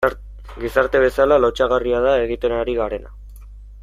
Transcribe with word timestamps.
Gizarte 0.61 1.01
bezala 1.03 1.37
lotsagarria 1.43 2.01
da 2.09 2.17
egiten 2.25 2.57
ari 2.63 2.77
garena. 2.81 3.15